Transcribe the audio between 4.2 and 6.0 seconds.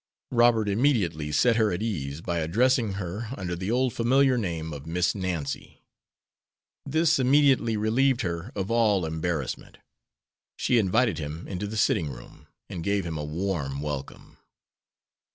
name of "Miss Nancy."